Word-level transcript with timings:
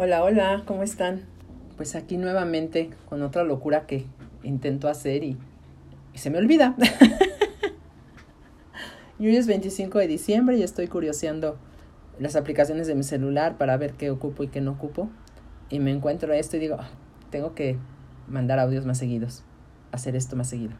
Hola, 0.00 0.22
hola, 0.22 0.62
¿cómo 0.64 0.84
están? 0.84 1.22
Pues 1.76 1.96
aquí 1.96 2.18
nuevamente 2.18 2.90
con 3.08 3.20
otra 3.22 3.42
locura 3.42 3.84
que 3.88 4.06
intento 4.44 4.88
hacer 4.88 5.24
y, 5.24 5.36
se 6.14 6.30
me 6.30 6.38
olvida. 6.38 6.76
y 9.18 9.26
hoy 9.26 9.34
es 9.34 9.48
25 9.48 9.98
de 9.98 10.06
diciembre 10.06 10.56
y 10.56 10.62
estoy 10.62 10.86
curioseando 10.86 11.58
las 12.20 12.36
aplicaciones 12.36 12.86
de 12.86 12.94
mi 12.94 13.02
celular 13.02 13.58
para 13.58 13.76
ver 13.76 13.94
qué 13.94 14.12
ocupo 14.12 14.44
y 14.44 14.48
qué 14.48 14.60
no 14.60 14.70
ocupo. 14.70 15.10
Y 15.68 15.80
me 15.80 15.90
encuentro 15.90 16.32
esto 16.32 16.56
y 16.56 16.60
digo, 16.60 16.76
"Ah, 16.78 16.90
tengo 17.30 17.56
que 17.56 17.76
mandar 18.28 18.60
audios 18.60 18.86
más 18.86 18.98
seguidos, 18.98 19.42
hacer 19.90 20.14
esto 20.14 20.36
más 20.36 20.48
seguido. 20.48 20.74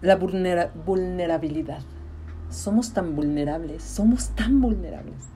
La 0.00 0.16
vulnera- 0.16 0.72
vulnerabilidad. 0.84 1.82
Somos 2.50 2.92
tan 2.92 3.14
vulnerables, 3.14 3.84
somos 3.84 4.30
tan 4.34 4.60
vulnerables. 4.60 5.28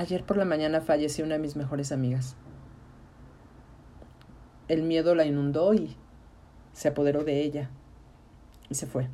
Ayer 0.00 0.24
por 0.24 0.38
la 0.38 0.46
mañana 0.46 0.80
falleció 0.80 1.26
una 1.26 1.34
de 1.34 1.40
mis 1.40 1.56
mejores 1.56 1.92
amigas. 1.92 2.34
El 4.66 4.82
miedo 4.82 5.14
la 5.14 5.26
inundó 5.26 5.74
y 5.74 5.94
se 6.72 6.88
apoderó 6.88 7.22
de 7.22 7.42
ella 7.42 7.68
y 8.70 8.76
se 8.76 8.86
fue. 8.86 9.10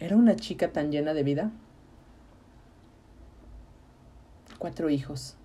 Era 0.00 0.16
una 0.16 0.34
chica 0.34 0.72
tan 0.72 0.90
llena 0.90 1.14
de 1.14 1.22
vida. 1.22 1.52
Cuatro 4.58 4.90
hijos. 4.90 5.36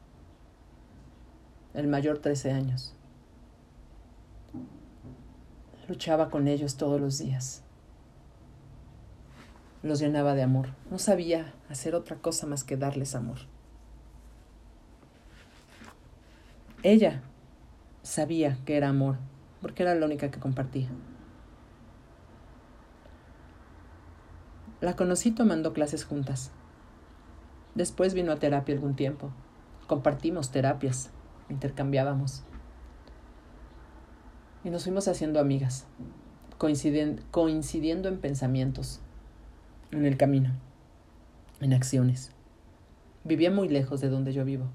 El 1.75 1.87
mayor 1.87 2.17
13 2.17 2.53
años. 2.53 2.95
Luchaba 5.87 6.31
con 6.31 6.47
ellos 6.47 6.75
todos 6.77 6.99
los 6.99 7.19
días. 7.19 7.63
Los 9.81 9.99
llenaba 9.99 10.35
de 10.35 10.43
amor. 10.43 10.69
No 10.91 10.99
sabía 10.99 11.53
hacer 11.69 11.95
otra 11.95 12.17
cosa 12.17 12.45
más 12.47 12.63
que 12.63 12.75
darles 12.75 13.15
amor. 13.15 13.39
Ella 16.83 17.21
sabía 18.03 18.57
que 18.65 18.77
era 18.77 18.89
amor, 18.89 19.17
porque 19.61 19.83
era 19.83 19.95
la 19.95 20.05
única 20.05 20.31
que 20.31 20.39
compartía. 20.39 20.89
La 24.81 24.95
conocí 24.95 25.31
tomando 25.31 25.73
clases 25.73 26.05
juntas. 26.05 26.51
Después 27.75 28.13
vino 28.13 28.31
a 28.31 28.37
terapia 28.37 28.75
algún 28.75 28.95
tiempo. 28.95 29.31
Compartimos 29.87 30.51
terapias, 30.51 31.09
intercambiábamos. 31.49 32.43
Y 34.63 34.69
nos 34.69 34.83
fuimos 34.83 35.07
haciendo 35.07 35.39
amigas, 35.39 35.85
coincidiendo 36.57 38.09
en 38.09 38.19
pensamientos, 38.19 39.01
en 39.91 40.05
el 40.05 40.17
camino, 40.17 40.51
en 41.61 41.73
acciones. 41.73 42.31
Vivía 43.23 43.51
muy 43.51 43.69
lejos 43.69 44.01
de 44.01 44.09
donde 44.09 44.33
yo 44.33 44.45
vivo. 44.45 44.65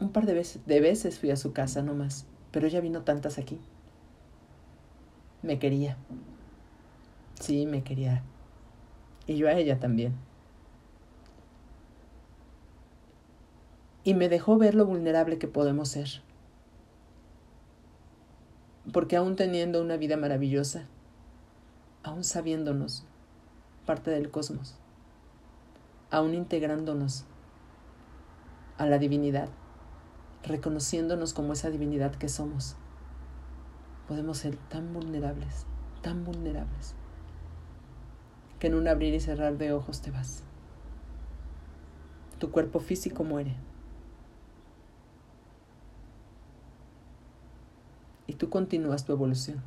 Un 0.00 0.12
par 0.12 0.26
de 0.26 0.34
veces, 0.34 0.64
de 0.66 0.80
veces 0.80 1.18
fui 1.18 1.30
a 1.30 1.36
su 1.36 1.52
casa, 1.52 1.82
no 1.82 1.94
más, 1.94 2.26
pero 2.52 2.66
ella 2.66 2.80
vino 2.80 3.02
tantas 3.02 3.38
aquí. 3.38 3.58
Me 5.42 5.58
quería. 5.58 5.96
Sí, 7.40 7.66
me 7.66 7.82
quería. 7.82 8.22
Y 9.26 9.36
yo 9.36 9.48
a 9.48 9.52
ella 9.52 9.78
también. 9.78 10.14
Y 14.04 14.14
me 14.14 14.28
dejó 14.28 14.56
ver 14.56 14.74
lo 14.74 14.86
vulnerable 14.86 15.38
que 15.38 15.48
podemos 15.48 15.88
ser. 15.88 16.22
Porque 18.92 19.16
aún 19.16 19.36
teniendo 19.36 19.82
una 19.82 19.96
vida 19.96 20.16
maravillosa, 20.16 20.86
aún 22.08 22.24
sabiéndonos 22.24 23.04
parte 23.84 24.10
del 24.10 24.30
cosmos, 24.30 24.76
aún 26.10 26.34
integrándonos 26.34 27.24
a 28.78 28.86
la 28.86 28.98
divinidad, 28.98 29.50
reconociéndonos 30.42 31.34
como 31.34 31.52
esa 31.52 31.68
divinidad 31.68 32.14
que 32.14 32.30
somos, 32.30 32.76
podemos 34.06 34.38
ser 34.38 34.56
tan 34.56 34.94
vulnerables, 34.94 35.66
tan 36.00 36.24
vulnerables, 36.24 36.94
que 38.58 38.68
en 38.68 38.74
un 38.74 38.88
abrir 38.88 39.12
y 39.12 39.20
cerrar 39.20 39.58
de 39.58 39.74
ojos 39.74 40.00
te 40.00 40.10
vas. 40.10 40.44
Tu 42.38 42.50
cuerpo 42.50 42.80
físico 42.80 43.22
muere. 43.22 43.54
Y 48.26 48.32
tú 48.34 48.48
continúas 48.48 49.04
tu 49.04 49.12
evolución. 49.12 49.62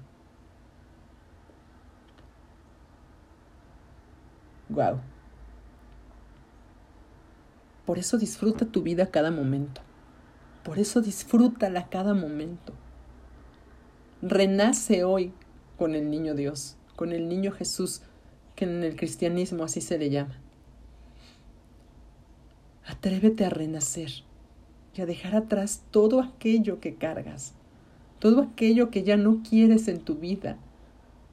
Wow. 4.71 5.01
Por 7.85 7.99
eso 7.99 8.17
disfruta 8.17 8.65
tu 8.65 8.81
vida 8.83 9.11
cada 9.11 9.29
momento. 9.29 9.81
Por 10.63 10.79
eso 10.79 11.01
disfrútala 11.01 11.89
cada 11.89 12.13
momento. 12.13 12.73
Renace 14.21 15.03
hoy 15.03 15.33
con 15.77 15.93
el 15.93 16.09
niño 16.09 16.35
Dios, 16.35 16.77
con 16.95 17.11
el 17.11 17.27
niño 17.27 17.51
Jesús, 17.51 18.01
que 18.55 18.63
en 18.63 18.83
el 18.83 18.95
cristianismo 18.95 19.65
así 19.65 19.81
se 19.81 19.97
le 19.97 20.09
llama. 20.09 20.39
Atrévete 22.85 23.43
a 23.43 23.49
renacer 23.49 24.23
y 24.95 25.01
a 25.01 25.05
dejar 25.05 25.35
atrás 25.35 25.83
todo 25.91 26.21
aquello 26.21 26.79
que 26.79 26.95
cargas, 26.95 27.55
todo 28.19 28.41
aquello 28.41 28.89
que 28.89 29.03
ya 29.03 29.17
no 29.17 29.41
quieres 29.41 29.89
en 29.89 29.99
tu 29.99 30.15
vida, 30.15 30.57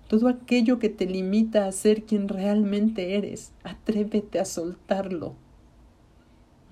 todo 0.08 0.28
aquello 0.28 0.78
que 0.78 0.88
te 0.88 1.06
limita 1.06 1.66
a 1.66 1.72
ser 1.72 2.04
quien 2.04 2.28
realmente 2.28 3.16
eres. 3.16 3.52
Atrévete 3.62 4.40
a 4.40 4.46
soltarlo. 4.46 5.34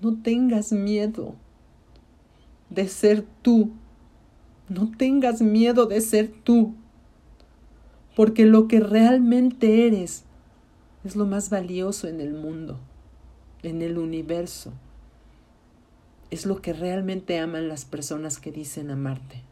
No 0.01 0.19
tengas 0.21 0.71
miedo 0.71 1.35
de 2.71 2.87
ser 2.87 3.23
tú. 3.43 3.71
No 4.69 4.91
tengas 4.97 5.41
miedo 5.41 5.85
de 5.85 6.01
ser 6.01 6.31
tú. 6.43 6.73
Porque 8.15 8.45
lo 8.45 8.67
que 8.67 8.79
realmente 8.79 9.85
eres 9.85 10.23
es 11.03 11.15
lo 11.15 11.27
más 11.27 11.51
valioso 11.51 12.07
en 12.07 12.19
el 12.19 12.33
mundo, 12.33 12.79
en 13.61 13.83
el 13.83 13.99
universo. 13.99 14.73
Es 16.31 16.47
lo 16.47 16.59
que 16.59 16.73
realmente 16.73 17.39
aman 17.39 17.69
las 17.69 17.85
personas 17.85 18.39
que 18.39 18.51
dicen 18.51 18.89
amarte. 18.89 19.43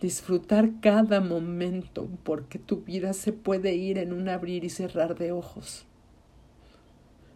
Disfrutar 0.00 0.80
cada 0.80 1.20
momento 1.20 2.08
porque 2.22 2.58
tu 2.58 2.82
vida 2.82 3.12
se 3.12 3.32
puede 3.32 3.74
ir 3.74 3.98
en 3.98 4.12
un 4.12 4.28
abrir 4.28 4.64
y 4.64 4.70
cerrar 4.70 5.18
de 5.18 5.32
ojos. 5.32 5.84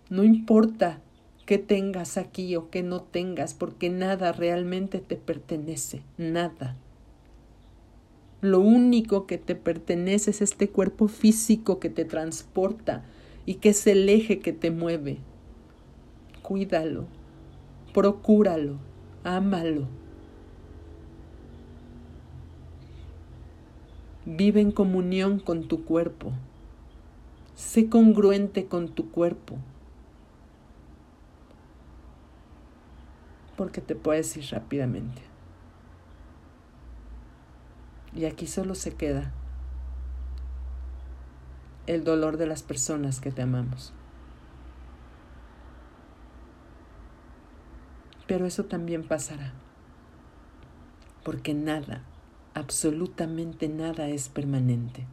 No 0.08 0.24
importa 0.24 1.00
qué 1.44 1.58
tengas 1.58 2.16
aquí 2.16 2.56
o 2.56 2.70
qué 2.70 2.82
no 2.82 3.02
tengas, 3.02 3.52
porque 3.54 3.90
nada 3.90 4.32
realmente 4.32 5.00
te 5.00 5.16
pertenece, 5.16 6.02
nada. 6.16 6.76
Lo 8.40 8.60
único 8.60 9.26
que 9.26 9.38
te 9.38 9.54
pertenece 9.54 10.30
es 10.30 10.42
este 10.42 10.68
cuerpo 10.68 11.08
físico 11.08 11.80
que 11.80 11.90
te 11.90 12.04
transporta 12.04 13.04
y 13.46 13.54
que 13.54 13.70
es 13.70 13.86
el 13.86 14.08
eje 14.08 14.38
que 14.38 14.52
te 14.52 14.70
mueve. 14.70 15.18
Cuídalo, 16.42 17.06
procúralo, 17.92 18.78
ámalo. 19.22 19.88
Vive 24.26 24.60
en 24.60 24.72
comunión 24.72 25.38
con 25.38 25.68
tu 25.68 25.84
cuerpo. 25.84 26.32
Sé 27.54 27.88
congruente 27.88 28.66
con 28.66 28.88
tu 28.88 29.10
cuerpo. 29.10 29.58
porque 33.56 33.80
te 33.80 33.94
puedes 33.94 34.36
ir 34.36 34.46
rápidamente. 34.50 35.22
Y 38.14 38.26
aquí 38.26 38.46
solo 38.46 38.74
se 38.74 38.94
queda 38.94 39.32
el 41.86 42.04
dolor 42.04 42.36
de 42.36 42.46
las 42.46 42.62
personas 42.62 43.20
que 43.20 43.30
te 43.30 43.42
amamos. 43.42 43.92
Pero 48.26 48.46
eso 48.46 48.64
también 48.64 49.06
pasará, 49.06 49.52
porque 51.24 51.52
nada, 51.52 52.02
absolutamente 52.54 53.68
nada 53.68 54.08
es 54.08 54.28
permanente. 54.28 55.04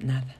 Nada. 0.00 0.36